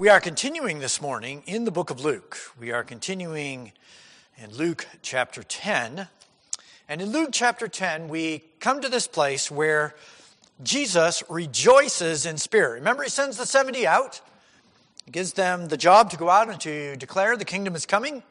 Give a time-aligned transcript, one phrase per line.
[0.00, 2.38] We are continuing this morning in the book of Luke.
[2.56, 3.72] We are continuing
[4.40, 6.06] in Luke chapter 10.
[6.88, 9.96] And in Luke chapter 10, we come to this place where
[10.62, 12.74] Jesus rejoices in spirit.
[12.74, 14.20] Remember, he sends the 70 out,
[15.04, 18.22] he gives them the job to go out and to declare the kingdom is coming,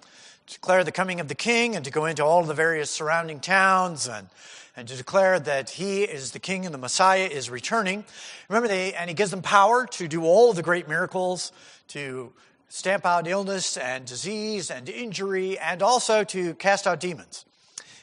[0.50, 4.08] declare the coming of the king, and to go into all the various surrounding towns
[4.08, 4.30] and
[4.78, 8.06] and to declare that he is the king and the Messiah is returning.
[8.48, 11.52] Remember, they, and he gives them power to do all of the great miracles,
[11.90, 12.32] to
[12.70, 17.46] stamp out illness and disease and injury, and also to cast out demons.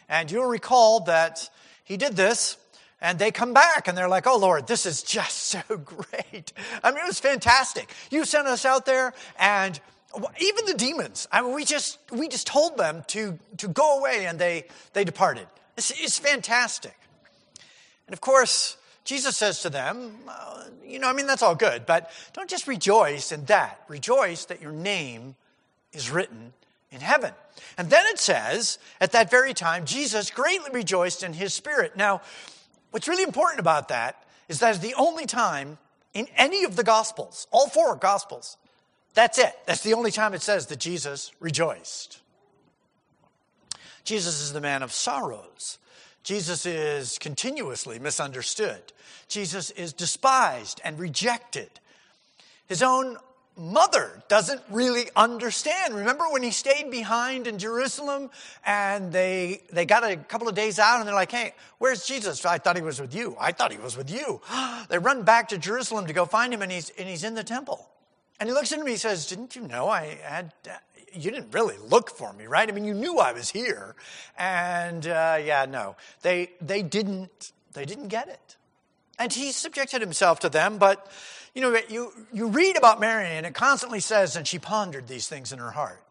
[0.08, 1.48] And you'll recall that
[1.84, 2.56] he did this,
[3.00, 6.52] and they come back and they're like, oh Lord, this is just so great.
[6.82, 7.88] I mean, it was fantastic.
[8.10, 9.78] You sent us out there, and
[10.40, 14.26] even the demons, I mean, we just, we just told them to, to go away,
[14.26, 15.46] and they, they departed.
[15.76, 16.96] It's, it's fantastic.
[18.06, 20.18] And of course, Jesus says to them,
[20.84, 23.80] you know, I mean, that's all good, but don't just rejoice in that.
[23.88, 25.34] Rejoice that your name
[25.92, 26.52] is written
[26.90, 27.32] in heaven.
[27.76, 31.96] And then it says, at that very time, Jesus greatly rejoiced in his spirit.
[31.96, 32.22] Now,
[32.92, 35.78] what's really important about that is that is the only time
[36.12, 38.56] in any of the Gospels, all four Gospels,
[39.14, 39.52] that's it.
[39.66, 42.20] That's the only time it says that Jesus rejoiced.
[44.04, 45.78] Jesus is the man of sorrows.
[46.22, 48.92] Jesus is continuously misunderstood.
[49.28, 51.68] Jesus is despised and rejected.
[52.66, 53.18] His own
[53.56, 55.94] mother doesn't really understand.
[55.94, 58.30] Remember when he stayed behind in Jerusalem
[58.66, 62.44] and they, they got a couple of days out and they're like, hey, where's Jesus?
[62.44, 63.36] I thought he was with you.
[63.38, 64.40] I thought he was with you.
[64.88, 67.44] they run back to Jerusalem to go find him and he's, and he's in the
[67.44, 67.88] temple.
[68.40, 70.52] And he looks at him and he says, didn't you know I had
[71.14, 72.68] you didn't really look for me, right?
[72.68, 73.94] I mean, you knew I was here.
[74.38, 78.56] And uh, yeah, no, they, they, didn't, they didn't get it.
[79.18, 81.10] And he subjected himself to them, but
[81.54, 85.28] you know, you, you read about Mary and it constantly says, and she pondered these
[85.28, 86.02] things in her heart.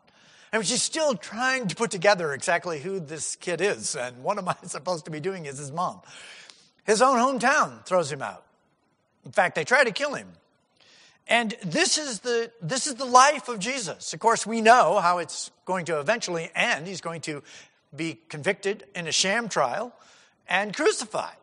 [0.53, 3.95] I mean, she's still trying to put together exactly who this kid is.
[3.95, 6.01] And what am I supposed to be doing is his mom.
[6.85, 8.45] His own hometown throws him out.
[9.25, 10.27] In fact, they try to kill him.
[11.27, 14.13] And this is the, this is the life of Jesus.
[14.13, 16.87] Of course, we know how it's going to eventually end.
[16.87, 17.41] He's going to
[17.95, 19.93] be convicted in a sham trial
[20.47, 21.35] and crucified.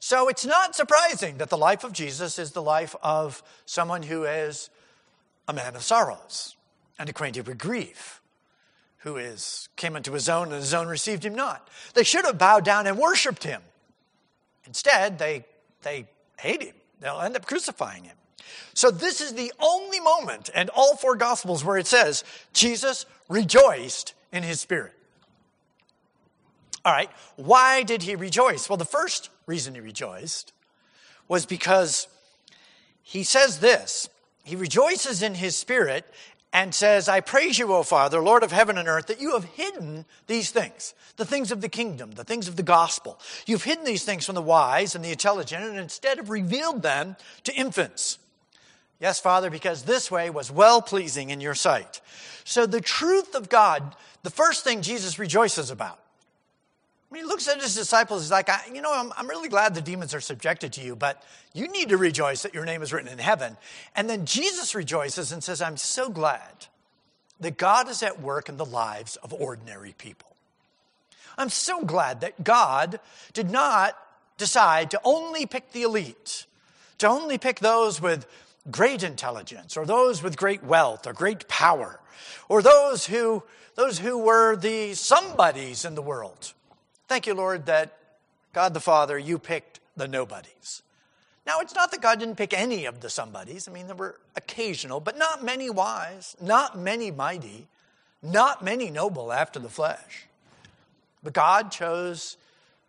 [0.00, 4.24] So it's not surprising that the life of Jesus is the life of someone who
[4.24, 4.70] is
[5.48, 6.56] a man of sorrows
[6.98, 8.20] and acquainted with grief,
[8.98, 11.68] who is came into his own and his own received him not.
[11.94, 13.62] They should have bowed down and worshiped him.
[14.66, 15.44] Instead, they,
[15.82, 16.06] they
[16.38, 16.74] hate him.
[17.00, 18.15] They'll end up crucifying him.
[18.74, 24.14] So this is the only moment in all four gospels where it says Jesus rejoiced
[24.32, 24.92] in his spirit.
[26.84, 28.68] All right, why did he rejoice?
[28.68, 30.52] Well, the first reason he rejoiced
[31.26, 32.06] was because
[33.02, 34.08] he says this.
[34.44, 36.04] He rejoices in his spirit
[36.52, 39.44] and says, I praise you, O Father, Lord of heaven and earth, that you have
[39.44, 43.18] hidden these things, the things of the kingdom, the things of the gospel.
[43.46, 47.16] You've hidden these things from the wise and the intelligent, and instead have revealed them
[47.44, 48.18] to infants.
[49.00, 52.00] Yes, Father, because this way was well pleasing in your sight.
[52.44, 55.98] So the truth of God, the first thing Jesus rejoices about.
[57.16, 59.80] Mean, he looks at his disciples, he's like, you know, I'm, I'm really glad the
[59.80, 61.22] demons are subjected to you, but
[61.54, 63.56] you need to rejoice that your name is written in heaven.
[63.94, 66.66] And then Jesus rejoices and says, I'm so glad
[67.40, 70.36] that God is at work in the lives of ordinary people.
[71.38, 73.00] I'm so glad that God
[73.32, 73.96] did not
[74.36, 76.44] decide to only pick the elite,
[76.98, 78.26] to only pick those with
[78.70, 82.00] great intelligence, or those with great wealth, or great power,
[82.48, 83.42] or those who,
[83.74, 86.52] those who were the somebodies in the world.
[87.08, 87.96] Thank you, Lord, that
[88.52, 90.82] God the Father, you picked the nobodies.
[91.46, 93.68] Now, it's not that God didn't pick any of the somebodies.
[93.68, 97.68] I mean, there were occasional, but not many wise, not many mighty,
[98.22, 100.26] not many noble after the flesh.
[101.22, 102.36] But God chose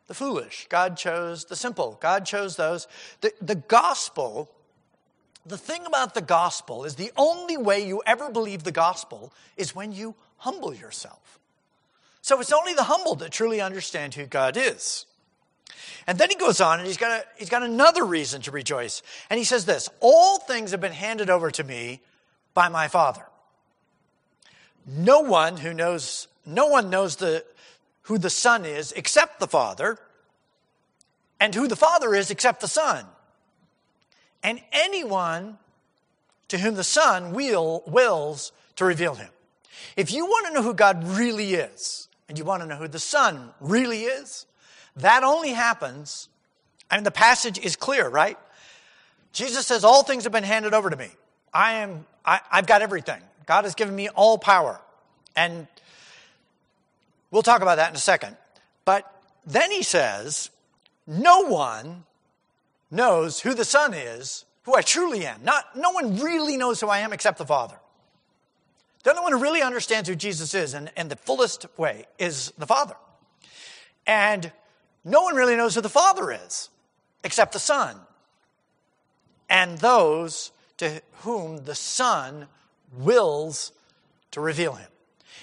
[0.07, 0.65] the foolish.
[0.69, 1.97] God chose the simple.
[2.01, 2.87] God chose those.
[3.21, 4.49] The, the gospel
[5.47, 9.73] the thing about the gospel is the only way you ever believe the gospel is
[9.73, 11.39] when you humble yourself.
[12.21, 15.05] So it's only the humble that truly understand who God is.
[16.05, 19.01] And then he goes on and he's got, a, he's got another reason to rejoice.
[19.29, 22.01] And he says this All things have been handed over to me
[22.53, 23.25] by my Father.
[24.85, 27.45] No one who knows, no one knows the,
[28.03, 29.97] who the Son is except the Father,
[31.39, 33.05] and who the Father is except the Son
[34.47, 35.57] and anyone
[36.47, 39.27] to whom the Son will, wills to reveal him.
[39.97, 42.87] If you want to know who God really is, and you want to know who
[42.87, 44.45] the Son really is,
[44.95, 46.29] that only happens,
[46.89, 48.37] I mean, the passage is clear, right?
[49.33, 51.09] Jesus says, All things have been handed over to me.
[51.53, 53.19] I am, I, I've got everything.
[53.47, 54.79] God has given me all power.
[55.35, 55.67] And
[57.31, 58.37] we'll talk about that in a second.
[58.85, 59.13] But
[59.45, 60.51] then he says,
[61.05, 62.05] No one
[62.89, 65.43] knows who the Son is, who I truly am.
[65.43, 67.77] Not, no one really knows who I am except the Father.
[69.03, 72.51] The only one who really understands who Jesus is in, in the fullest way is
[72.57, 72.95] the Father.
[74.05, 74.51] And
[75.05, 76.69] no one really knows who the Father is
[77.23, 77.97] except the Son
[79.49, 82.47] and those to whom the Son
[82.97, 83.71] wills
[84.31, 84.89] to reveal him.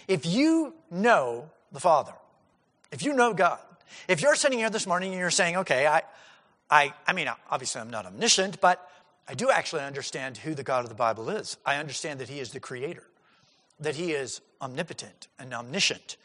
[0.08, 2.12] If you know the Father,
[2.92, 3.58] if you know God,
[4.08, 6.02] if you're sitting here this morning and you're saying, okay, I,
[6.70, 8.90] I, I mean, obviously I'm not omniscient, but
[9.28, 11.56] I do actually understand who the God of the Bible is.
[11.64, 13.04] I understand that He is the Creator,
[13.80, 16.16] that He is omnipotent and omniscient,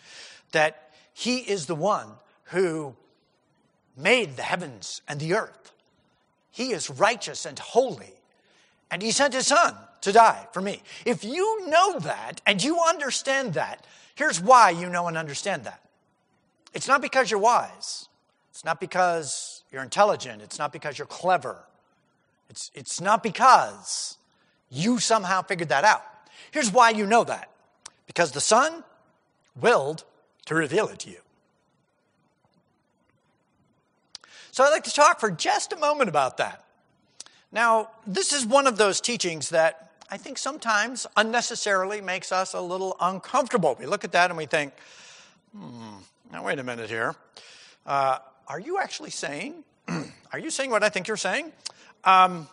[0.52, 2.08] that He is the one
[2.46, 2.96] who
[3.96, 5.74] made the heavens and the earth.
[6.52, 8.14] He is righteous and holy,
[8.92, 10.82] and He sent His Son to die for me.
[11.06, 15.82] If you know that and you understand that, here's why you know and understand that.
[16.74, 18.08] It's not because you're wise.
[18.52, 20.42] It's not because you're intelligent.
[20.42, 21.58] It's not because you're clever.
[22.50, 24.18] It's, it's not because
[24.70, 26.04] you somehow figured that out.
[26.52, 27.50] Here's why you know that
[28.08, 28.84] because the Son
[29.60, 30.04] willed
[30.46, 31.20] to reveal it to you.
[34.52, 36.64] So I'd like to talk for just a moment about that.
[37.52, 42.62] Now, this is one of those teachings that I think sometimes unnecessarily makes us a
[42.62, 43.76] little uncomfortable.
[43.80, 44.74] We look at that and we think,
[45.56, 45.98] hmm,
[46.32, 47.16] now wait a minute here.
[47.86, 48.18] Uh,
[48.50, 49.64] are you actually saying,
[50.34, 51.52] are you saying what I think you're saying?
[52.04, 52.48] Um,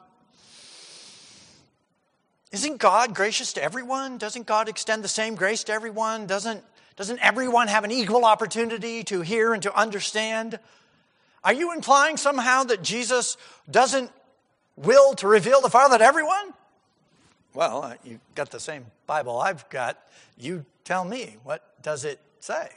[2.53, 4.19] isn't God gracious to everyone?
[4.19, 6.27] Doesn't God extend the same grace to everyone?
[6.27, 6.63] Doesn't,
[6.97, 10.59] doesn't everyone have an equal opportunity to hear and to understand?
[11.43, 13.39] Are you implying somehow that Jesus
[13.71, 14.11] doesn't
[14.77, 16.53] will to reveal the Father to everyone?
[17.55, 19.99] Well, uh, you got the same Bible I've got.
[20.39, 22.69] You tell me, what does it say?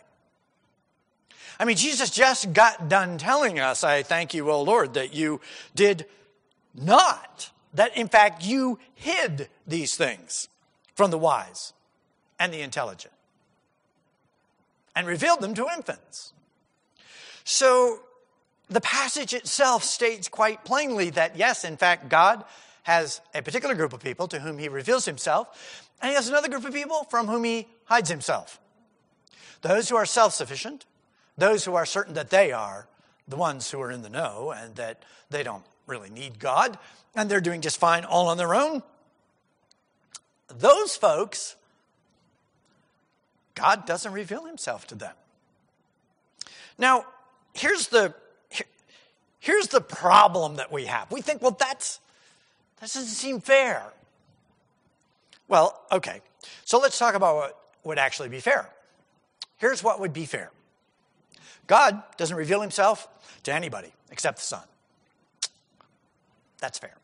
[1.59, 5.41] I mean, Jesus just got done telling us, I thank you, O Lord, that you
[5.75, 6.05] did
[6.73, 10.47] not, that in fact you hid these things
[10.95, 11.73] from the wise
[12.39, 13.13] and the intelligent
[14.95, 16.33] and revealed them to infants.
[17.43, 18.01] So
[18.69, 22.43] the passage itself states quite plainly that, yes, in fact, God
[22.83, 26.49] has a particular group of people to whom he reveals himself, and he has another
[26.49, 28.59] group of people from whom he hides himself.
[29.61, 30.85] Those who are self sufficient,
[31.39, 32.87] those who are certain that they are
[33.27, 36.77] the ones who are in the know and that they don't really need God
[37.15, 38.83] and they're doing just fine all on their own.
[40.57, 41.55] Those folks,
[43.55, 45.13] God doesn't reveal himself to them.
[46.77, 47.05] Now,
[47.53, 48.13] here's the
[49.39, 51.11] here's the problem that we have.
[51.11, 51.99] We think, well, that's
[52.79, 53.83] that doesn't seem fair.
[55.47, 56.21] Well, okay.
[56.65, 58.69] So let's talk about what would actually be fair.
[59.57, 60.51] Here's what would be fair.
[61.69, 63.07] God doesn't reveal himself
[63.43, 64.63] to anybody except the Son.
[66.57, 66.97] That's fair.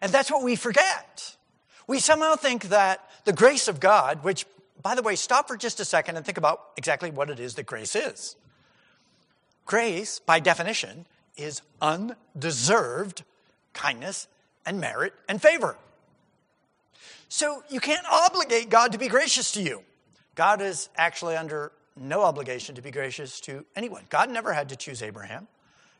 [0.00, 1.34] And that's what we forget.
[1.88, 4.46] We somehow think that the grace of God, which,
[4.80, 7.56] by the way, stop for just a second and think about exactly what it is
[7.56, 8.36] that grace is.
[9.66, 11.04] Grace, by definition,
[11.36, 13.24] is undeserved
[13.72, 14.28] kindness
[14.64, 15.76] and merit and favor.
[17.28, 19.82] So you can't obligate God to be gracious to you.
[20.36, 24.04] God is actually under no obligation to be gracious to anyone.
[24.08, 25.46] God never had to choose Abraham.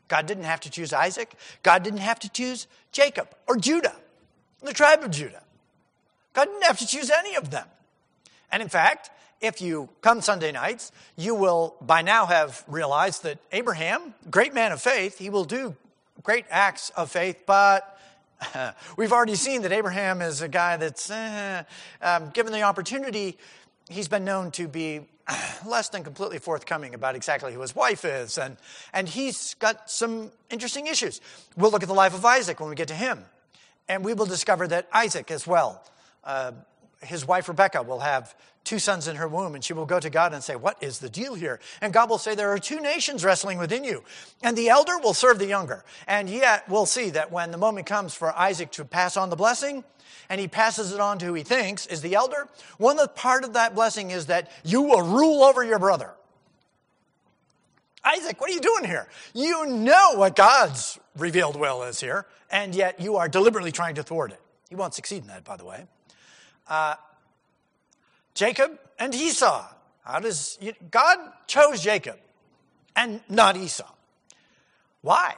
[0.07, 1.35] God didn't have to choose Isaac.
[1.63, 3.95] God didn't have to choose Jacob or Judah,
[4.61, 5.43] the tribe of Judah.
[6.33, 7.67] God didn't have to choose any of them.
[8.51, 9.09] And in fact,
[9.41, 14.71] if you come Sunday nights, you will by now have realized that Abraham, great man
[14.71, 15.75] of faith, he will do
[16.23, 17.99] great acts of faith, but
[18.97, 21.63] we've already seen that Abraham is a guy that's, eh,
[22.01, 23.37] um, given the opportunity,
[23.89, 25.01] he's been known to be
[25.65, 28.57] less than completely forthcoming about exactly who his wife is, and,
[28.93, 31.21] and he's got some interesting issues.
[31.55, 33.23] We'll look at the life of Isaac when we get to him,
[33.87, 35.83] and we will discover that Isaac as well,
[36.23, 36.51] uh,
[37.01, 38.35] his wife Rebecca, will have
[38.65, 40.99] two sons in her womb, and she will go to God and say, What is
[40.99, 41.59] the deal here?
[41.81, 44.03] And God will say, There are two nations wrestling within you,
[44.43, 45.85] and the elder will serve the younger.
[46.07, 49.35] And yet, we'll see that when the moment comes for Isaac to pass on the
[49.35, 49.83] blessing,
[50.29, 53.07] and he passes it on to who he thinks is the elder, one of the
[53.09, 56.13] part of that blessing is that you will rule over your brother.
[58.03, 59.07] Isaac, what are you doing here?
[59.33, 64.03] You know what God's revealed will is here, and yet you are deliberately trying to
[64.03, 64.39] thwart it.
[64.69, 65.85] He won't succeed in that, by the way.
[66.67, 66.95] Uh,
[68.35, 69.65] Jacob and Esau.
[70.03, 70.59] How does
[70.91, 72.17] God chose Jacob
[72.95, 73.89] and not Esau?
[75.01, 75.33] Why?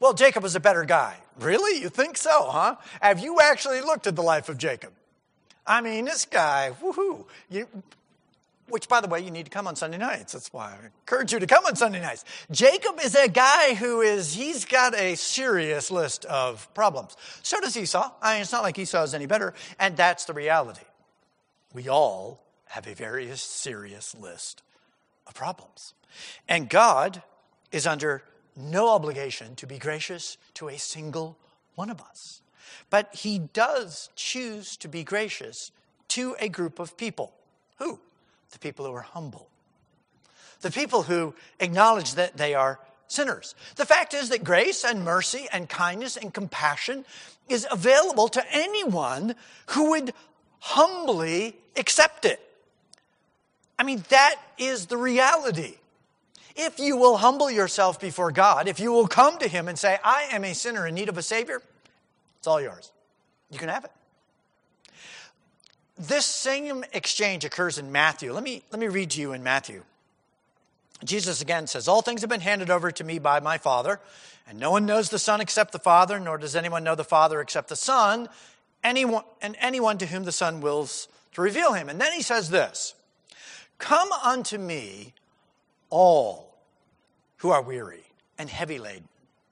[0.00, 1.16] Well, Jacob was a better guy.
[1.38, 1.80] Really?
[1.80, 2.76] You think so, huh?
[3.00, 4.92] Have you actually looked at the life of Jacob?
[5.66, 7.24] I mean, this guy, woohoo.
[7.50, 7.68] You,
[8.68, 10.32] which, by the way, you need to come on Sunday nights.
[10.32, 12.24] That's why I encourage you to come on Sunday nights.
[12.50, 17.16] Jacob is a guy who is, he's got a serious list of problems.
[17.42, 18.10] So does Esau.
[18.20, 19.54] I mean, it's not like Esau is any better.
[19.78, 20.85] And that's the reality.
[21.76, 24.62] We all have a very serious list
[25.26, 25.92] of problems.
[26.48, 27.22] And God
[27.70, 28.22] is under
[28.56, 31.36] no obligation to be gracious to a single
[31.74, 32.40] one of us.
[32.88, 35.70] But he does choose to be gracious
[36.08, 37.34] to a group of people.
[37.76, 38.00] Who?
[38.52, 39.50] The people who are humble.
[40.62, 43.54] The people who acknowledge that they are sinners.
[43.76, 47.04] The fact is that grace and mercy and kindness and compassion
[47.50, 49.34] is available to anyone
[49.66, 50.14] who would
[50.66, 52.40] humbly accept it.
[53.78, 55.76] I mean, that is the reality.
[56.56, 59.98] If you will humble yourself before God, if you will come to Him and say,
[60.02, 61.62] I am a sinner in need of a Savior,
[62.38, 62.90] it's all yours.
[63.50, 63.92] You can have it.
[65.98, 68.32] This same exchange occurs in Matthew.
[68.32, 69.82] Let me, let me read to you in Matthew.
[71.04, 74.00] Jesus again says, All things have been handed over to me by my Father,
[74.48, 77.40] and no one knows the Son except the Father, nor does anyone know the Father
[77.40, 78.28] except the Son,
[78.82, 81.88] anyone, and anyone to whom the Son wills to reveal him.
[81.88, 82.94] And then he says this
[83.78, 85.14] Come unto me,
[85.90, 86.56] all
[87.38, 88.04] who are weary
[88.38, 89.08] and heavy laden,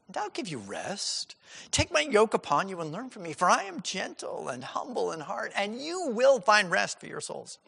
[0.09, 1.37] and I'll give you rest.
[1.71, 5.13] Take my yoke upon you and learn from me, for I am gentle and humble
[5.13, 7.59] in heart, and you will find rest for your souls.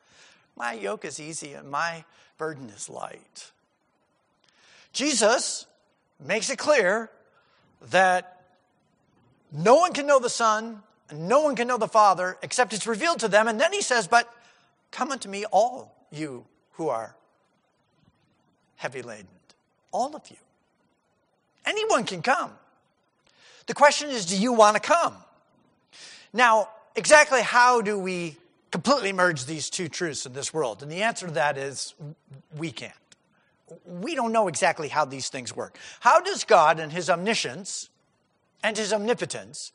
[0.57, 2.05] My yoke is easy and my
[2.39, 3.53] burden is light.
[4.93, 5.67] Jesus
[6.25, 7.11] makes it clear
[7.91, 8.43] that
[9.53, 10.83] no one can know the Son,
[11.13, 13.49] no one can know the Father except it's revealed to them.
[13.49, 14.33] And then he says, But
[14.91, 17.17] come unto me, all you who are
[18.77, 19.29] heavy laden.
[19.93, 20.37] All of you.
[21.65, 22.53] Anyone can come.
[23.67, 25.17] The question is, do you want to come?
[26.33, 28.37] Now, exactly how do we
[28.71, 30.83] completely merge these two truths in this world?
[30.83, 31.95] And the answer to that is
[32.57, 32.93] we can't.
[33.85, 35.77] We don't know exactly how these things work.
[36.01, 37.89] How does God and his omniscience
[38.63, 39.73] and his omnipotence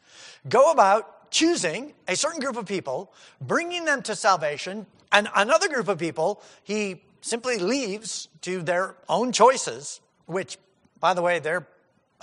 [0.47, 5.87] go about choosing a certain group of people, bringing them to salvation, and another group
[5.87, 10.57] of people he simply leaves to their own choices, which,
[10.99, 11.67] by the way, they're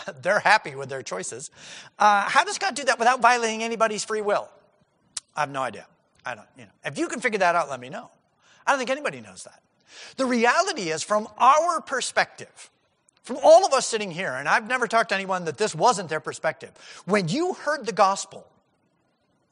[0.23, 1.51] they're happy with their choices.
[1.99, 4.49] Uh, how does God do that without violating anybody's free will?
[5.35, 5.87] I have no idea.
[6.25, 6.71] I don't, you know.
[6.85, 8.11] If you can figure that out, let me know.
[8.67, 9.63] I don't think anybody knows that.
[10.17, 12.71] The reality is, from our perspective,
[13.23, 16.09] from all of us sitting here, and I've never talked to anyone that this wasn't
[16.09, 16.71] their perspective,
[17.07, 18.47] when you heard the gospel,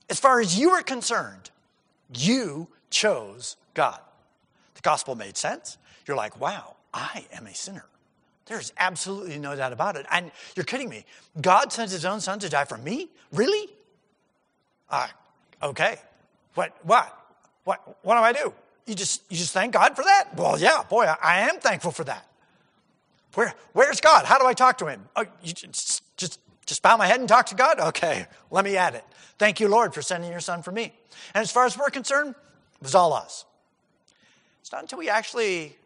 [0.08, 1.50] as far as you were concerned,
[2.14, 3.98] you chose God.
[4.74, 5.78] The gospel made sense.
[6.06, 7.84] You're like, wow, I am a sinner.
[8.46, 10.06] There's absolutely no doubt about it.
[10.10, 11.04] And you're kidding me.
[11.40, 13.08] God sent his own son to die for me?
[13.32, 13.68] Really?
[14.88, 15.08] Uh,
[15.62, 15.96] okay.
[16.54, 17.12] What, what?
[17.64, 18.54] What, what do I do?
[18.86, 20.28] You just, you just thank God for that?
[20.36, 22.24] Well, yeah, boy, I, I am thankful for that.
[23.34, 24.24] Where, where's God?
[24.24, 25.04] How do I talk to him?
[25.16, 26.04] Oh, you just,
[26.66, 27.78] just, bow my head and talk to God?
[27.78, 29.04] Okay, let me add it.
[29.38, 30.92] Thank you, Lord, for sending your son for me.
[31.34, 33.44] And as far as we're concerned, it was all us.
[34.60, 35.76] It's not until we actually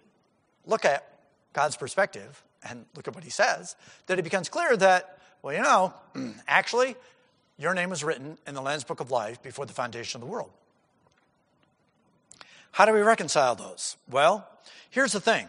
[0.66, 1.06] look at
[1.52, 5.62] God's perspective and look at what he says, that it becomes clear that, well, you
[5.62, 5.94] know,
[6.48, 6.96] actually,
[7.58, 10.32] your name was written in the Lamb's Book of Life before the foundation of the
[10.32, 10.50] world.
[12.72, 13.96] How do we reconcile those?
[14.08, 14.48] Well,
[14.90, 15.46] here's the thing.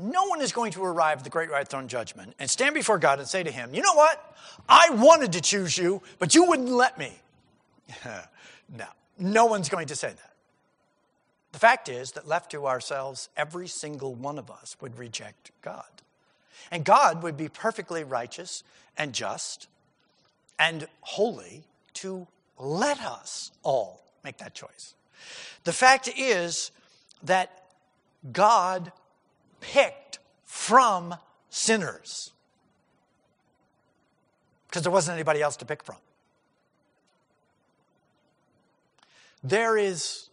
[0.00, 2.98] No one is going to arrive at the great white throne judgment and stand before
[2.98, 4.34] God and say to him, You know what?
[4.66, 7.12] I wanted to choose you, but you wouldn't let me.
[8.76, 8.86] no,
[9.18, 10.32] no one's going to say that.
[11.52, 15.84] The fact is that left to ourselves, every single one of us would reject God.
[16.70, 18.62] And God would be perfectly righteous
[18.96, 19.68] and just
[20.58, 21.64] and holy
[21.94, 22.26] to
[22.58, 24.94] let us all make that choice.
[25.64, 26.70] The fact is
[27.22, 27.64] that
[28.32, 28.92] God
[29.60, 31.14] picked from
[31.48, 32.32] sinners
[34.68, 35.96] because there wasn't anybody else to pick from.
[39.42, 40.28] There is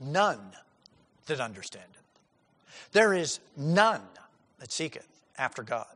[0.00, 0.40] none
[1.26, 1.90] that understandeth.
[2.92, 4.02] There is none
[4.60, 5.06] that seeketh
[5.36, 5.86] after God.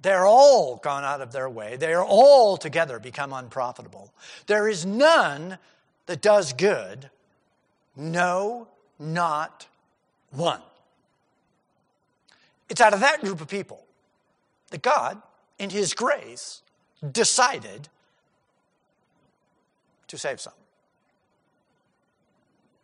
[0.00, 1.76] They're all gone out of their way.
[1.76, 4.12] They are all together become unprofitable.
[4.46, 5.58] There is none
[6.06, 7.10] that does good.
[7.94, 8.66] No,
[8.98, 9.66] not
[10.30, 10.60] one.
[12.72, 13.84] It's out of that group of people
[14.70, 15.20] that God,
[15.58, 16.62] in His grace,
[17.12, 17.90] decided
[20.08, 20.54] to save some.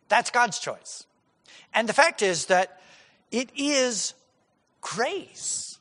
[0.07, 1.05] That's God's choice.
[1.73, 2.79] And the fact is that
[3.31, 4.13] it is
[4.79, 5.79] grace.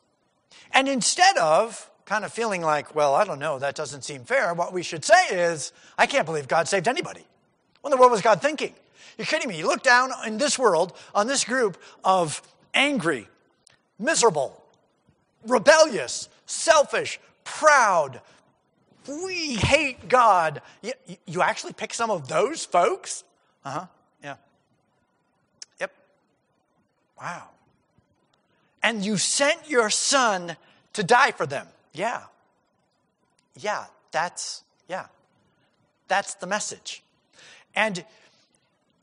[0.72, 4.54] And instead of kind of feeling like, well, I don't know, that doesn't seem fair,
[4.54, 7.26] what we should say is, I can't believe God saved anybody.
[7.82, 8.72] What in the world was God thinking?
[9.18, 9.58] You're kidding me.
[9.58, 12.40] You look down in this world on this group of
[12.72, 13.28] angry,
[13.98, 14.62] miserable,
[15.46, 18.20] rebellious, selfish, proud,
[19.06, 20.60] we hate God.
[20.82, 20.92] You,
[21.26, 23.24] you actually pick some of those folks?
[23.64, 23.86] Uh huh.
[24.22, 24.34] Yeah.
[25.80, 25.92] Yep.
[27.20, 27.48] Wow.
[28.82, 30.56] And you sent your son
[30.92, 31.66] to die for them.
[31.92, 32.22] Yeah.
[33.56, 35.06] Yeah, that's, yeah.
[36.06, 37.02] That's the message.
[37.74, 38.04] And,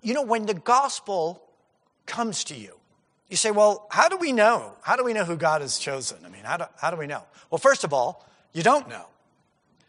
[0.02, 1.44] you know, when the gospel
[2.06, 2.76] comes to you,
[3.30, 4.74] you say, well, how do we know?
[4.82, 6.18] How do we know who God has chosen?
[6.26, 7.24] I mean, how do, how do we know?
[7.50, 9.06] Well, first of all, you don't know,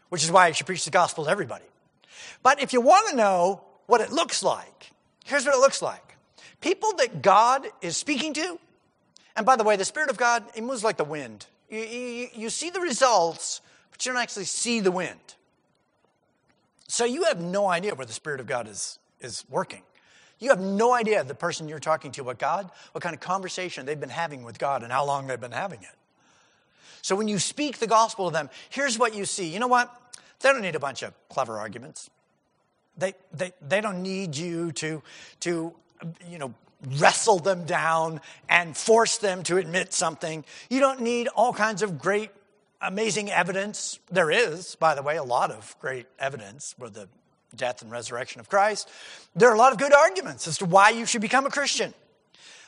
[0.09, 1.65] which is why you should preach the gospel to everybody.
[2.41, 4.91] But if you want to know what it looks like,
[5.23, 6.17] here's what it looks like.
[6.61, 8.59] People that God is speaking to,
[9.35, 11.45] and by the way, the Spirit of God, it moves like the wind.
[11.69, 15.19] You, you, you see the results, but you don't actually see the wind.
[16.87, 19.83] So you have no idea where the Spirit of God is, is working.
[20.39, 23.85] You have no idea the person you're talking to what God, what kind of conversation
[23.85, 25.95] they've been having with God and how long they've been having it.
[27.01, 29.47] So when you speak the gospel to them, here's what you see.
[29.47, 29.93] You know what?
[30.41, 32.09] They don't need a bunch of clever arguments.
[32.97, 35.01] They, they, they don't need you to,
[35.41, 35.73] to,
[36.29, 36.53] you know,
[36.99, 40.45] wrestle them down and force them to admit something.
[40.69, 42.29] You don't need all kinds of great,
[42.81, 43.99] amazing evidence.
[44.11, 47.07] There is, by the way, a lot of great evidence for the
[47.57, 48.89] death and resurrection of Christ.
[49.35, 51.93] There are a lot of good arguments as to why you should become a Christian.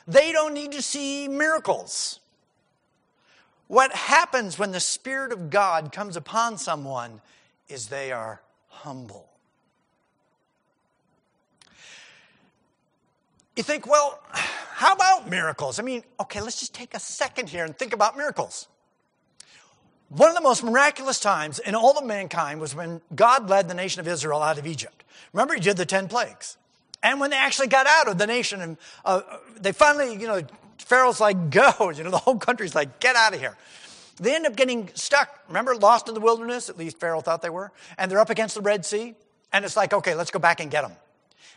[0.06, 2.20] They don't need to see miracles.
[3.68, 7.20] What happens when the Spirit of God comes upon someone
[7.68, 9.28] is they are humble.
[13.56, 15.78] You think, well, how about miracles?
[15.78, 18.68] I mean, okay, let's just take a second here and think about miracles.
[20.10, 23.74] One of the most miraculous times in all of mankind was when God led the
[23.74, 25.04] nation of Israel out of Egypt.
[25.32, 26.56] Remember, he did the 10 plagues.
[27.00, 29.22] And when they actually got out of the nation, and uh,
[29.60, 30.42] they finally, you know,
[30.78, 31.90] Pharaoh's like, go.
[31.90, 33.56] You know, the whole country's like, get out of here.
[34.16, 35.38] They end up getting stuck.
[35.46, 36.68] Remember, lost in the wilderness?
[36.68, 37.70] At least Pharaoh thought they were.
[37.96, 39.14] And they're up against the Red Sea.
[39.52, 40.92] And it's like, okay, let's go back and get them.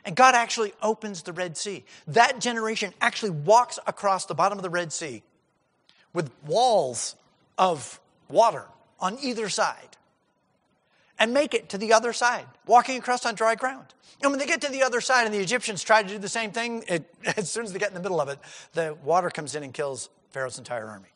[0.06, 1.84] And God actually opens the Red Sea.
[2.08, 5.24] That generation actually walks across the bottom of the Red Sea
[6.14, 7.16] with walls
[7.58, 8.00] of
[8.34, 8.66] water
[9.00, 9.98] on either side
[11.20, 13.94] and make it to the other side, walking across on dry ground.
[14.22, 16.30] And when they get to the other side and the Egyptians try to do the
[16.30, 18.40] same thing, it, as soon as they get in the middle of it,
[18.74, 21.10] the water comes in and kills Pharaoh's entire army.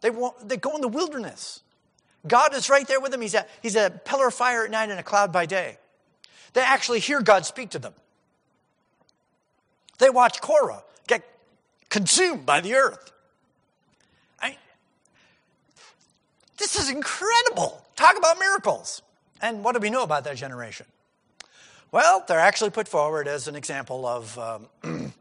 [0.00, 0.10] They,
[0.44, 1.62] they go in the wilderness.
[2.26, 3.20] God is right there with them.
[3.20, 5.78] He's a, he's a pillar of fire at night and a cloud by day.
[6.52, 7.94] They actually hear God speak to them.
[9.98, 11.22] They watch Korah get
[11.88, 13.12] consumed by the earth.
[16.56, 17.84] This is incredible.
[17.96, 19.02] Talk about miracles.
[19.42, 20.86] And what do we know about that generation?
[21.92, 24.66] Well, they're actually put forward as an example of um,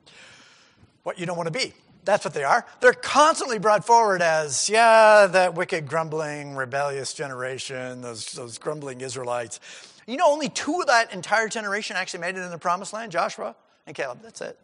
[1.04, 1.74] what you don't want to be.
[2.06, 2.66] That's what they are.
[2.82, 9.60] They're constantly brought forward as, yeah, that wicked, grumbling, rebellious generation, those, those grumbling Israelites.
[10.06, 13.12] You know, only two of that entire generation actually made it in the promised land
[13.12, 13.56] Joshua
[13.88, 14.20] and Caleb.
[14.22, 14.60] That's it.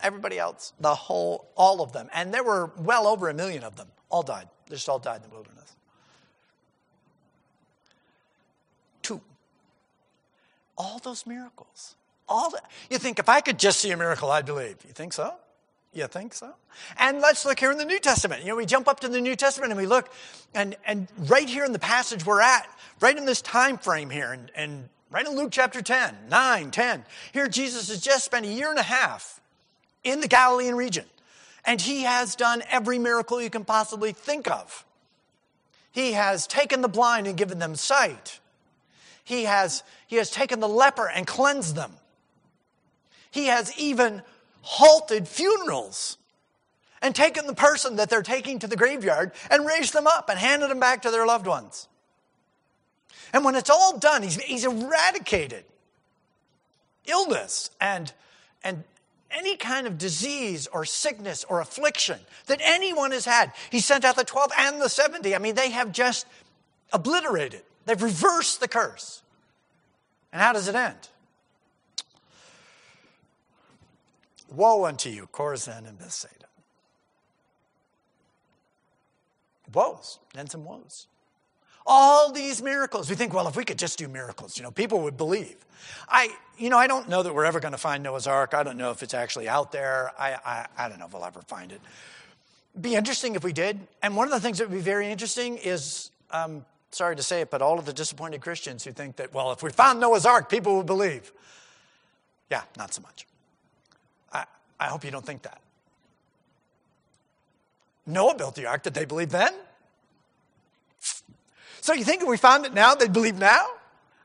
[0.00, 2.08] Everybody else, the whole, all of them.
[2.14, 4.48] And there were well over a million of them, all died.
[4.68, 5.75] They just all died in the wilderness.
[10.76, 11.94] All those miracles.
[12.28, 12.70] All that.
[12.90, 14.76] You think if I could just see a miracle, I'd believe.
[14.86, 15.34] You think so?
[15.92, 16.52] You think so?
[16.98, 18.42] And let's look here in the New Testament.
[18.42, 20.12] You know, we jump up to the New Testament and we look,
[20.54, 22.68] and, and right here in the passage we're at,
[23.00, 27.04] right in this time frame here, and, and right in Luke chapter 10, 9, 10,
[27.32, 29.40] here Jesus has just spent a year and a half
[30.04, 31.06] in the Galilean region.
[31.64, 34.84] And he has done every miracle you can possibly think of.
[35.90, 38.38] He has taken the blind and given them sight.
[39.26, 41.90] He has, he has taken the leper and cleansed them.
[43.32, 44.22] He has even
[44.60, 46.16] halted funerals
[47.02, 50.38] and taken the person that they're taking to the graveyard and raised them up and
[50.38, 51.88] handed them back to their loved ones.
[53.32, 55.64] And when it's all done, he's, he's eradicated
[57.06, 58.12] illness and,
[58.62, 58.84] and
[59.32, 63.50] any kind of disease or sickness or affliction that anyone has had.
[63.70, 65.34] He sent out the 12 and the 70.
[65.34, 66.28] I mean, they have just
[66.92, 69.22] obliterated They've reversed the curse.
[70.32, 71.08] And how does it end?
[74.50, 76.34] Woe unto you, Chorazin and Bethsaida.
[79.72, 81.06] Woes, and some woes.
[81.86, 83.08] All these miracles.
[83.08, 85.56] We think, well, if we could just do miracles, you know, people would believe.
[86.08, 88.54] I, you know, I don't know that we're ever going to find Noah's Ark.
[88.54, 90.10] I don't know if it's actually out there.
[90.18, 91.80] I, I, I don't know if we'll ever find it.
[92.80, 93.78] Be interesting if we did.
[94.02, 96.64] And one of the things that would be very interesting is I'm
[96.96, 99.62] sorry to say it, but all of the disappointed Christians who think that, well, if
[99.62, 101.32] we found Noah's Ark, people would believe.
[102.50, 103.26] Yeah, not so much.
[104.32, 104.44] I,
[104.80, 105.60] I hope you don't think that.
[108.06, 108.84] Noah built the ark.
[108.84, 109.52] Did they believe then?
[111.80, 113.66] So you think if we found it now, they'd believe now?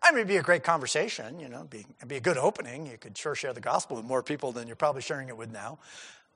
[0.04, 2.88] I mean, it'd be a great conversation, you know, be, it'd be a good opening.
[2.88, 5.52] You could sure share the gospel with more people than you're probably sharing it with
[5.52, 5.78] now.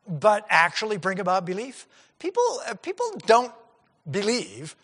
[0.08, 1.88] But actually bring about belief?
[2.20, 3.52] People, uh, people don't
[4.10, 4.76] believe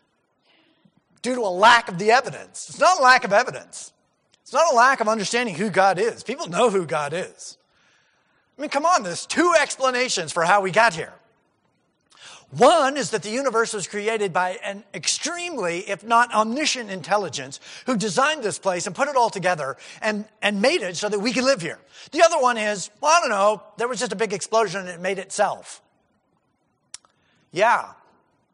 [1.21, 2.69] due to a lack of the evidence.
[2.69, 3.93] It's not a lack of evidence.
[4.41, 6.23] It's not a lack of understanding who God is.
[6.23, 7.57] People know who God is.
[8.57, 11.13] I mean, come on, there's two explanations for how we got here.
[12.57, 17.95] One is that the universe was created by an extremely, if not omniscient intelligence who
[17.95, 21.31] designed this place and put it all together and, and made it so that we
[21.31, 21.79] could live here.
[22.11, 24.89] The other one is, well, I don't know, there was just a big explosion and
[24.89, 25.81] it made itself.
[27.53, 27.93] Yeah,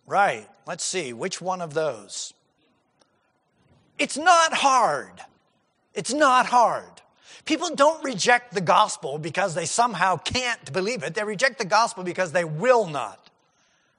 [0.05, 0.47] right.
[0.67, 2.35] Let's see, which one of those?
[3.97, 5.21] It's not hard.
[5.93, 7.01] It's not hard.
[7.45, 11.15] People don't reject the gospel because they somehow can't believe it.
[11.15, 13.29] They reject the gospel because they will not.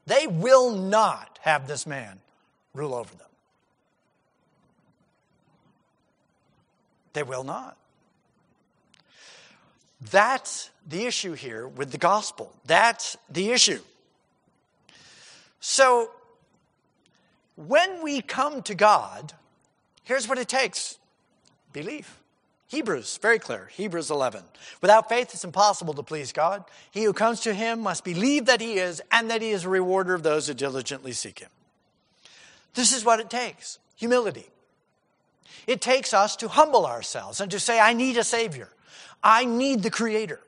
[0.06, 2.20] They will not have this man
[2.74, 3.26] rule over them.
[7.14, 7.76] They will not.
[10.10, 12.52] That's the issue here with the gospel.
[12.66, 13.80] That's the issue.
[15.60, 16.10] So,
[17.56, 19.32] when we come to God,
[20.08, 20.98] here's what it takes
[21.72, 22.18] belief.
[22.68, 23.70] Hebrews, very clear.
[23.72, 24.42] Hebrews 11.
[24.82, 26.64] Without faith, it's impossible to please God.
[26.90, 29.68] He who comes to him must believe that he is and that he is a
[29.68, 31.50] rewarder of those who diligently seek him.
[32.74, 34.46] This is what it takes humility.
[35.66, 38.68] It takes us to humble ourselves and to say, I need a Savior.
[39.22, 40.40] I need the Creator.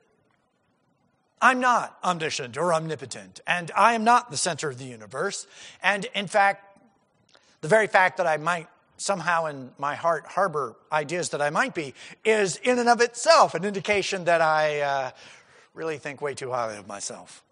[1.43, 5.47] I'm not omniscient or omnipotent, and I am not the center of the universe.
[5.83, 6.79] And in fact,
[7.63, 8.69] the very fact that I might
[9.01, 13.55] somehow in my heart harbor ideas that I might be is in and of itself
[13.55, 15.11] an indication that I uh,
[15.73, 17.43] really think way too highly of myself.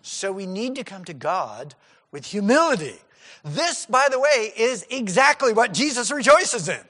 [0.00, 1.74] So we need to come to God
[2.10, 2.96] with humility.
[3.44, 6.80] This, by the way, is exactly what Jesus rejoices in.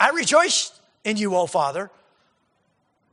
[0.00, 0.72] I rejoice
[1.04, 1.88] in you, O Father,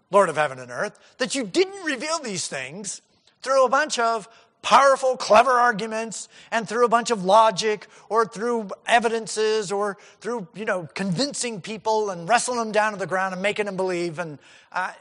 [0.10, 3.04] Lord of heaven and earth, that you didn't reveal these things
[3.44, 4.28] through a bunch of
[4.62, 10.66] powerful, clever arguments and through a bunch of logic or through evidences or through, you
[10.66, 14.20] know, convincing people and wrestling them down to the ground and making them believe.
[14.20, 14.40] And
[14.72, 14.92] uh,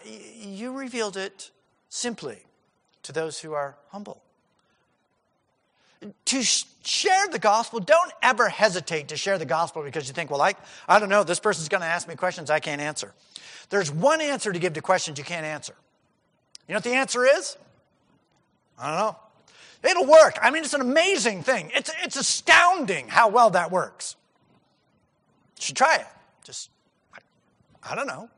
[0.41, 1.51] you revealed it
[1.89, 2.39] simply
[3.03, 4.23] to those who are humble.
[6.27, 10.41] To share the gospel, don't ever hesitate to share the gospel because you think, well,
[10.41, 10.55] I,
[10.89, 13.13] I don't know, this person's going to ask me questions I can't answer.
[13.69, 15.75] There's one answer to give to questions you can't answer.
[16.67, 17.57] You know what the answer is?
[18.79, 19.17] I don't know.
[19.83, 20.39] It'll work.
[20.43, 21.71] I mean, it's an amazing thing.
[21.75, 24.17] It's, it's astounding how well that works.
[25.59, 26.07] You should try it.
[26.45, 26.71] Just,
[27.15, 27.19] I,
[27.93, 28.29] I don't know.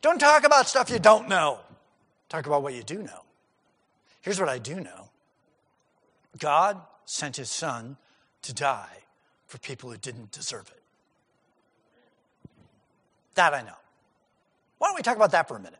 [0.00, 1.60] Don't talk about stuff you don't know.
[2.28, 3.22] Talk about what you do know.
[4.22, 5.10] Here's what I do know
[6.38, 7.96] God sent his son
[8.42, 9.04] to die
[9.46, 10.82] for people who didn't deserve it.
[13.34, 13.76] That I know.
[14.78, 15.78] Why don't we talk about that for a minute?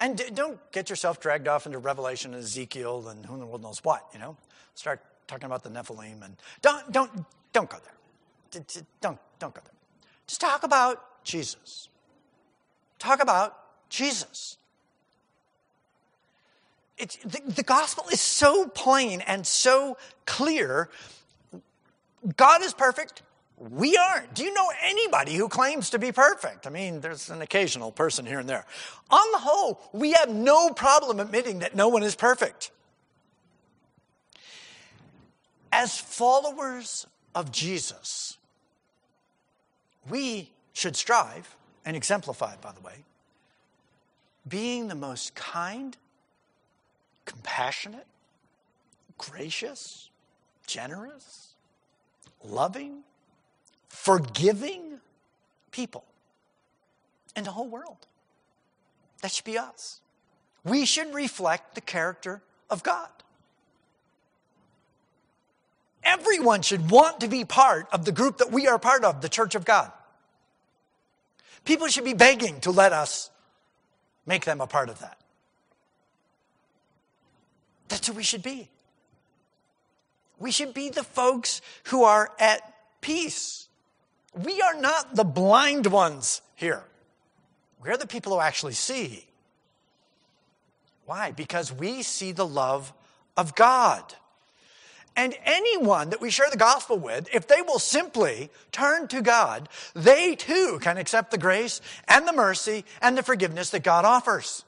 [0.00, 3.62] And don't get yourself dragged off into Revelation and Ezekiel and who in the world
[3.62, 4.36] knows what, you know.
[4.74, 7.10] Start talking about the Nephilim and don't, don't,
[7.52, 8.62] don't go there.
[9.00, 9.74] Don't, don't go there.
[10.26, 11.88] Just talk about Jesus.
[12.98, 13.56] Talk about
[13.88, 14.56] Jesus.
[16.96, 20.90] It's, the, the gospel is so plain and so clear.
[22.36, 23.22] God is perfect.
[23.58, 24.34] We aren't.
[24.34, 26.66] Do you know anybody who claims to be perfect?
[26.66, 28.64] I mean, there's an occasional person here and there.
[29.10, 32.70] On the whole, we have no problem admitting that no one is perfect.
[35.72, 38.38] As followers of Jesus,
[40.08, 43.04] we should strive and exemplify, by the way,
[44.46, 45.96] being the most kind,
[47.24, 48.06] compassionate,
[49.18, 50.10] gracious,
[50.66, 51.54] generous,
[52.44, 53.02] loving,
[53.88, 55.00] forgiving
[55.70, 56.04] people
[57.36, 58.06] in the whole world.
[59.22, 60.00] That should be us.
[60.64, 63.08] We should reflect the character of God.
[66.02, 69.28] Everyone should want to be part of the group that we are part of, the
[69.28, 69.92] Church of God.
[71.64, 73.30] People should be begging to let us
[74.24, 75.18] make them a part of that.
[77.88, 78.70] That's who we should be.
[80.38, 82.62] We should be the folks who are at
[83.00, 83.67] peace
[84.44, 86.84] we are not the blind ones here.
[87.82, 89.24] We're the people who actually see.
[91.06, 91.32] Why?
[91.32, 92.92] Because we see the love
[93.36, 94.14] of God.
[95.16, 99.68] And anyone that we share the gospel with, if they will simply turn to God,
[99.94, 104.64] they too can accept the grace and the mercy and the forgiveness that God offers.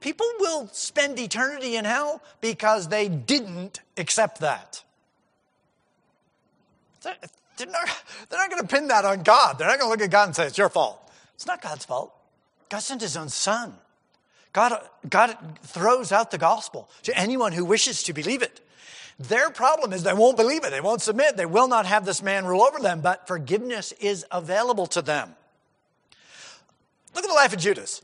[0.00, 4.84] People will spend eternity in hell because they didn't accept that.
[7.56, 7.88] They're not,
[8.28, 9.58] they're not going to pin that on God.
[9.58, 11.10] They're not going to look at God and say, it's your fault.
[11.34, 12.12] It's not God's fault.
[12.68, 13.74] God sent his own son.
[14.52, 18.60] God, God throws out the gospel to anyone who wishes to believe it.
[19.18, 20.70] Their problem is they won't believe it.
[20.70, 21.36] They won't submit.
[21.36, 25.34] They will not have this man rule over them, but forgiveness is available to them.
[27.14, 28.02] Look at the life of Judas.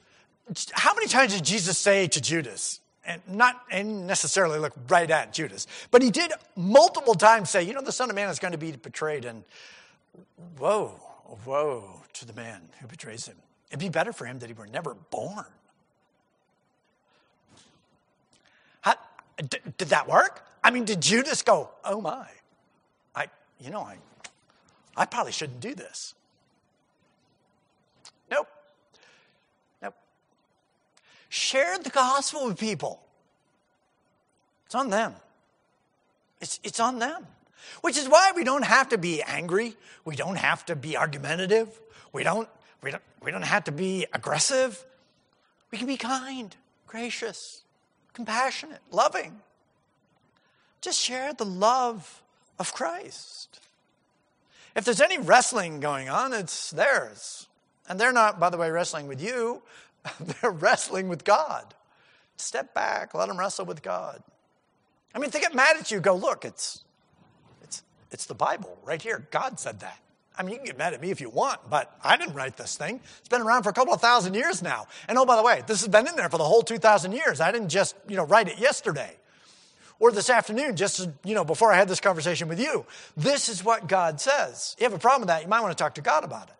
[0.73, 5.33] How many times did Jesus say to Judas, and not and necessarily look right at
[5.33, 8.53] Judas, but he did multiple times say, you know, the Son of Man is going
[8.53, 9.45] to be betrayed, and
[10.59, 11.01] woe,
[11.45, 13.37] woe to the man who betrays him.
[13.71, 15.47] It'd be better for him that he were never born.
[18.83, 18.95] How,
[19.37, 20.47] did, did that work?
[20.63, 22.27] I mean, did Judas go, oh my,
[23.15, 23.27] I,
[23.59, 23.97] you know, I,
[24.97, 26.15] I probably shouldn't do this.
[31.33, 33.01] Share the gospel with people.
[34.67, 35.15] It's on them.
[36.43, 37.27] It's, it's on them.
[37.81, 39.75] Which is why we don't have to be angry.
[40.05, 41.81] We don't have to be argumentative.
[42.13, 42.51] We don't,
[42.83, 44.85] we don't, we don't have to be aggressive.
[45.71, 46.55] We can be kind,
[46.87, 47.63] gracious,
[48.13, 49.41] compassionate, loving.
[50.83, 52.23] Just share the love
[52.59, 53.59] of Christ.
[54.77, 57.47] If there's any wrestling going on, it's theirs.
[57.89, 59.63] And they're not, by the way, wrestling with you.
[60.21, 61.75] They're wrestling with God.
[62.37, 64.23] Step back, let them wrestle with God.
[65.15, 66.85] I mean, if they get mad at you, go, look, it's,
[67.63, 69.27] it's, it's the Bible right here.
[69.31, 69.99] God said that.
[70.37, 72.57] I mean, you can get mad at me if you want, but I didn't write
[72.57, 73.01] this thing.
[73.19, 74.87] It's been around for a couple of thousand years now.
[75.07, 77.41] And oh, by the way, this has been in there for the whole 2,000 years.
[77.41, 79.15] I didn't just, you know, write it yesterday
[79.99, 82.87] or this afternoon, just, you know, before I had this conversation with you.
[83.17, 84.75] This is what God says.
[84.79, 86.55] You have a problem with that, you might want to talk to God about it.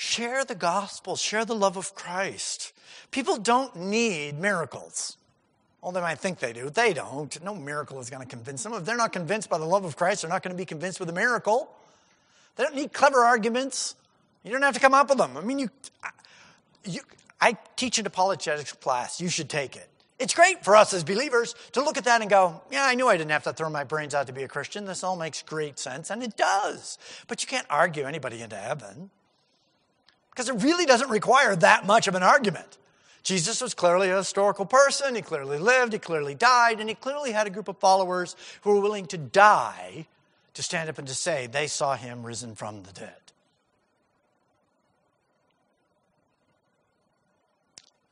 [0.00, 2.72] Share the gospel, share the love of Christ.
[3.10, 5.16] People don't need miracles.
[5.82, 6.70] Well, they might think they do.
[6.70, 7.42] They don't.
[7.42, 8.74] No miracle is going to convince them.
[8.74, 11.00] If they're not convinced by the love of Christ, they're not going to be convinced
[11.00, 11.68] with a miracle.
[12.54, 13.96] They don't need clever arguments.
[14.44, 15.36] You don't have to come up with them.
[15.36, 15.70] I mean, you,
[16.84, 17.00] you,
[17.40, 19.20] I teach an apologetics class.
[19.20, 19.90] You should take it.
[20.20, 23.08] It's great for us as believers to look at that and go, yeah, I knew
[23.08, 24.84] I didn't have to throw my brains out to be a Christian.
[24.84, 26.98] This all makes great sense, and it does.
[27.26, 29.10] But you can't argue anybody into heaven
[30.38, 32.78] because it really doesn't require that much of an argument.
[33.24, 35.16] Jesus was clearly a historical person.
[35.16, 38.70] He clearly lived, he clearly died, and he clearly had a group of followers who
[38.70, 40.06] were willing to die
[40.54, 43.16] to stand up and to say they saw him risen from the dead.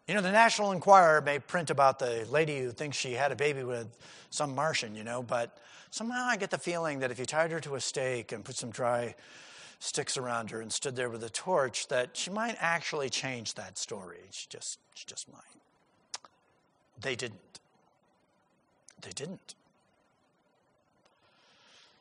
[0.08, 3.36] You know, the National Enquirer may print about the lady who thinks she had a
[3.36, 3.86] baby with
[4.30, 5.56] some Martian, you know, but
[5.92, 8.56] somehow I get the feeling that if you tied her to a stake and put
[8.56, 9.14] some dry
[9.78, 13.78] sticks around her and stood there with a torch, that she might actually change that
[13.78, 14.20] story.
[14.30, 15.42] She just, she just might.
[17.00, 17.60] They didn't.
[19.02, 19.54] They didn't.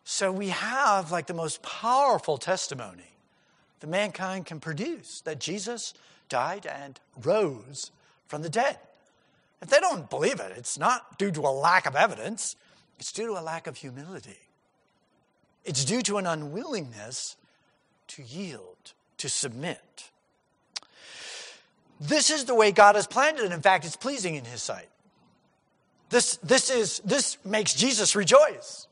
[0.04, 3.18] So we have like the most powerful testimony
[3.80, 5.94] that mankind can produce that Jesus
[6.30, 7.92] died and rose
[8.28, 8.78] from the dead.
[9.62, 12.56] If they don't believe it, it's not due to a lack of evidence,
[13.00, 14.38] it's due to a lack of humility.
[15.64, 17.36] It's due to an unwillingness
[18.10, 20.10] to yield, to submit.
[22.00, 24.62] This is the way God has planned it, and in fact, it's pleasing in His
[24.62, 24.90] sight.
[26.10, 28.88] This, this, is, this makes Jesus rejoice.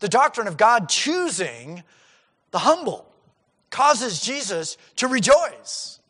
[0.00, 1.82] The doctrine of God choosing
[2.50, 3.06] the humble
[3.70, 6.00] causes Jesus to rejoice.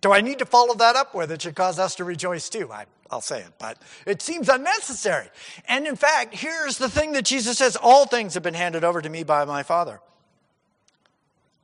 [0.00, 1.30] Do I need to follow that up with?
[1.30, 2.70] It should cause us to rejoice too.
[2.72, 5.28] I, I'll say it, but it seems unnecessary.
[5.68, 9.02] And in fact, here's the thing that Jesus says all things have been handed over
[9.02, 10.00] to me by my Father.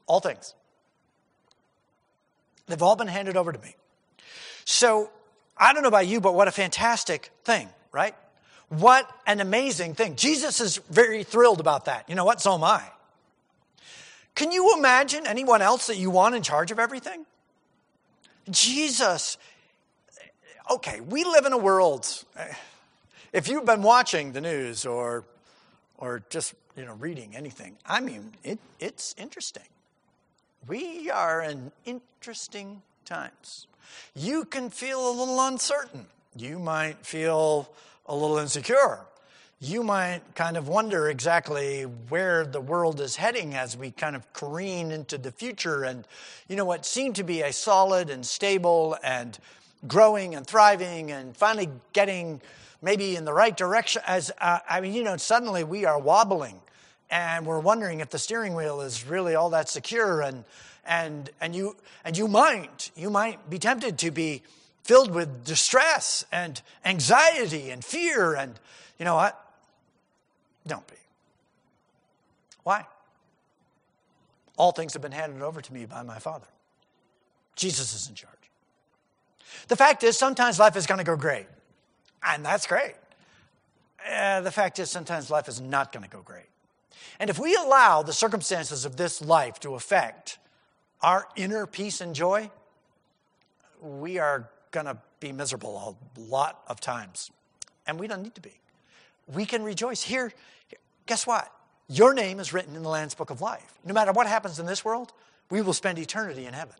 [0.06, 0.54] All things.
[2.66, 3.76] They've all been handed over to me.
[4.66, 5.10] So
[5.56, 8.14] I don't know about you, but what a fantastic thing, right?
[8.68, 10.16] What an amazing thing.
[10.16, 12.04] Jesus is very thrilled about that.
[12.10, 12.42] You know what?
[12.42, 12.82] So am I.
[14.34, 17.24] Can you imagine anyone else that you want in charge of everything?
[18.50, 19.38] Jesus,
[20.70, 22.24] okay, we live in a world,
[23.32, 25.24] if you've been watching the news or,
[25.96, 29.64] or just, you know, reading anything, I mean, it, it's interesting.
[30.66, 33.66] We are in interesting times.
[34.14, 36.06] You can feel a little uncertain.
[36.36, 37.70] You might feel
[38.06, 39.00] a little insecure.
[39.60, 44.32] you might kind of wonder exactly where the world is heading as we kind of
[44.32, 46.06] careen into the future and
[46.46, 49.38] you know what seemed to be a solid and stable and
[49.86, 52.40] growing and thriving and finally getting
[52.82, 56.60] maybe in the right direction as uh, i mean you know suddenly we are wobbling
[57.10, 60.44] and we're wondering if the steering wheel is really all that secure and
[60.84, 64.42] and and you and you might you might be tempted to be
[64.82, 68.58] filled with distress and anxiety and fear and
[68.98, 69.44] you know what
[70.68, 70.94] don't be.
[72.62, 72.86] Why?
[74.56, 76.46] All things have been handed over to me by my Father.
[77.56, 78.37] Jesus is in charge.
[79.68, 81.46] The fact is, sometimes life is going to go great,
[82.26, 82.94] and that's great.
[84.08, 86.46] Uh, the fact is, sometimes life is not going to go great.
[87.20, 90.38] And if we allow the circumstances of this life to affect
[91.02, 92.50] our inner peace and joy,
[93.80, 97.30] we are going to be miserable a lot of times.
[97.86, 98.52] And we don't need to be.
[99.32, 100.02] We can rejoice.
[100.02, 100.32] Here,
[101.06, 101.50] guess what?
[101.88, 103.78] Your name is written in the Lamb's Book of Life.
[103.84, 105.12] No matter what happens in this world,
[105.50, 106.76] we will spend eternity in heaven.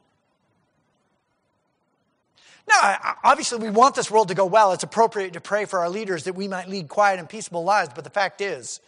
[2.68, 4.72] Now, obviously, we want this world to go well.
[4.72, 7.90] It's appropriate to pray for our leaders that we might lead quiet and peaceable lives.
[7.94, 8.80] But the fact is,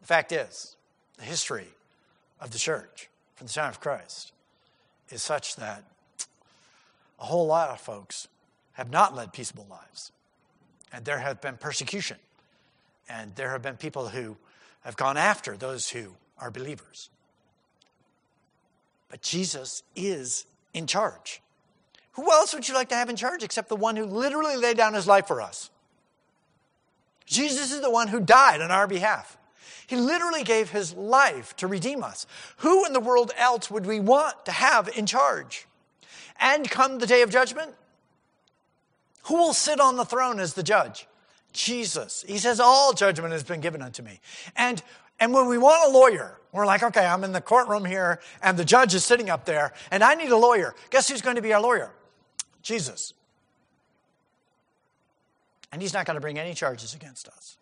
[0.00, 0.76] the fact is,
[1.18, 1.68] the history
[2.40, 4.32] of the church from the time of Christ
[5.10, 5.84] is such that
[7.20, 8.28] a whole lot of folks
[8.72, 10.12] have not led peaceable lives.
[10.92, 12.16] And there have been persecution.
[13.08, 14.36] And there have been people who
[14.84, 17.10] have gone after those who are believers.
[19.08, 21.40] But Jesus is in charge.
[22.16, 24.76] Who else would you like to have in charge except the one who literally laid
[24.76, 25.70] down his life for us?
[27.24, 29.36] Jesus is the one who died on our behalf.
[29.86, 32.26] He literally gave his life to redeem us.
[32.58, 35.66] Who in the world else would we want to have in charge?
[36.40, 37.74] And come the day of judgment,
[39.24, 41.06] who will sit on the throne as the judge?
[41.52, 42.24] Jesus.
[42.26, 44.20] He says, All judgment has been given unto me.
[44.56, 44.82] And
[45.18, 48.58] and when we want a lawyer, we're like, okay, I'm in the courtroom here, and
[48.58, 50.74] the judge is sitting up there, and I need a lawyer.
[50.90, 51.90] Guess who's going to be our lawyer?
[52.66, 53.14] Jesus.
[55.70, 57.56] And he's not going to bring any charges against us.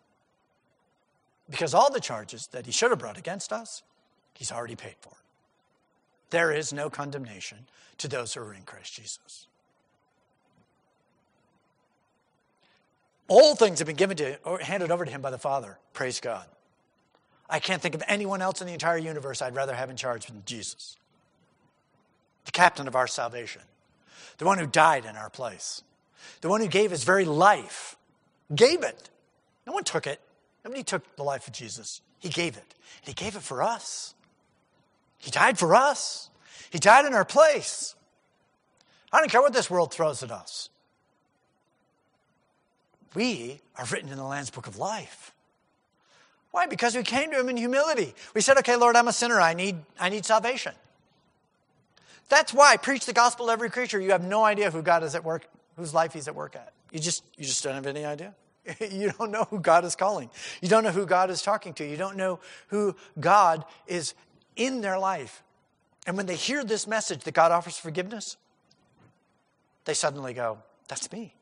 [1.47, 3.83] Because all the charges that he should have brought against us,
[4.33, 5.13] he's already paid for.
[6.31, 7.59] There is no condemnation
[7.99, 9.45] to those who are in Christ Jesus.
[13.27, 15.77] All things have been given to or handed over to him by the Father.
[15.93, 16.45] Praise God.
[17.47, 20.25] I can't think of anyone else in the entire universe I'd rather have in charge
[20.25, 20.97] than Jesus.
[22.45, 23.61] The captain of our salvation.
[24.37, 25.83] The one who died in our place.
[26.41, 27.97] The one who gave his very life.
[28.53, 29.09] Gave it.
[29.65, 30.19] No one took it.
[30.63, 32.01] Nobody took the life of Jesus.
[32.19, 32.75] He gave it.
[33.01, 34.13] And he gave it for us.
[35.17, 36.29] He died for us.
[36.69, 37.95] He died in our place.
[39.11, 40.69] I don't care what this world throws at us
[43.15, 45.31] we are written in the Lamb's Book of Life.
[46.51, 46.67] Why?
[46.67, 48.13] Because we came to him in humility.
[48.33, 49.41] We said, okay, Lord, I'm a sinner.
[49.41, 50.73] I need, I need salvation.
[52.29, 53.99] That's why preach the gospel to every creature.
[53.99, 56.73] You have no idea who God is at work, whose life he's at work at.
[56.91, 58.33] You just, you just don't have any idea.
[58.91, 60.29] you don't know who God is calling.
[60.61, 61.85] You don't know who God is talking to.
[61.87, 64.13] You don't know who God is
[64.55, 65.43] in their life.
[66.07, 68.37] And when they hear this message that God offers forgiveness,
[69.85, 71.33] they suddenly go, That's me.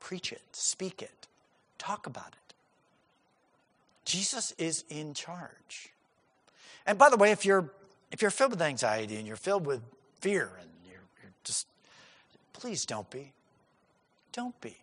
[0.00, 1.26] Preach it, speak it,
[1.78, 2.54] talk about it.
[4.04, 5.90] Jesus is in charge.
[6.86, 7.70] And by the way, if you're
[8.16, 9.82] if you're filled with anxiety and you're filled with
[10.20, 11.66] fear and you're, you're just
[12.54, 13.34] please don't be.
[14.32, 14.74] Don't be.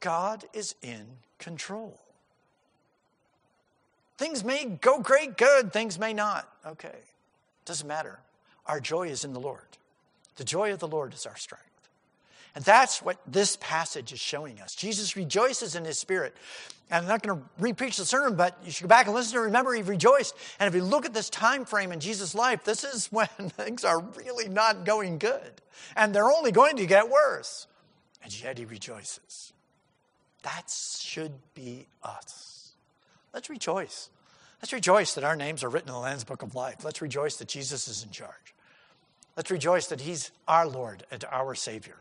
[0.00, 1.04] God is in
[1.38, 2.00] control.
[4.16, 5.70] Things may go great, good.
[5.70, 6.48] Things may not.
[6.64, 6.96] Okay.
[7.66, 8.20] Doesn't matter.
[8.64, 9.60] Our joy is in the Lord.
[10.36, 11.66] The joy of the Lord is our strength.
[12.54, 14.74] And that's what this passage is showing us.
[14.74, 16.34] Jesus rejoices in his spirit.
[16.90, 19.32] And I'm not going to repreach the sermon, but you should go back and listen
[19.34, 20.36] to remember he rejoiced.
[20.60, 23.84] And if you look at this time frame in Jesus' life, this is when things
[23.84, 25.60] are really not going good.
[25.96, 27.66] And they're only going to get worse.
[28.22, 29.52] And yet he rejoices.
[30.42, 32.72] That should be us.
[33.34, 34.10] Let's rejoice.
[34.62, 36.84] Let's rejoice that our names are written in the Lamb's Book of Life.
[36.84, 38.54] Let's rejoice that Jesus is in charge.
[39.36, 41.96] Let's rejoice that he's our Lord and our Savior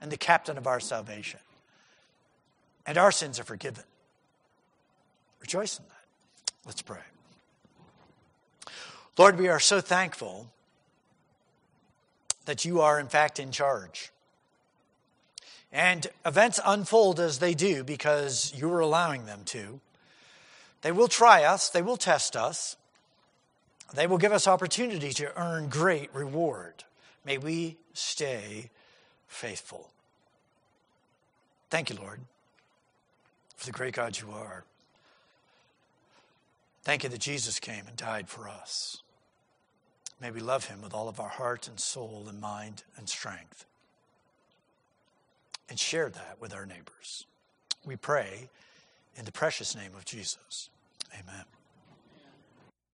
[0.00, 1.40] and the captain of our salvation.
[2.86, 3.82] And our sins are forgiven.
[5.46, 6.66] Rejoice in that.
[6.66, 6.98] Let's pray.
[9.16, 10.48] Lord, we are so thankful
[12.46, 14.10] that you are, in fact, in charge.
[15.70, 19.78] And events unfold as they do because you are allowing them to.
[20.82, 22.76] They will try us, they will test us,
[23.94, 26.82] they will give us opportunity to earn great reward.
[27.24, 28.70] May we stay
[29.28, 29.90] faithful.
[31.70, 32.18] Thank you, Lord.
[33.54, 34.64] for the great God you are.
[36.86, 39.02] Thank you that Jesus came and died for us.
[40.20, 43.66] May we love him with all of our heart and soul and mind and strength.
[45.68, 47.26] And share that with our neighbors.
[47.84, 48.50] We pray
[49.16, 50.70] in the precious name of Jesus.
[51.12, 51.42] Amen.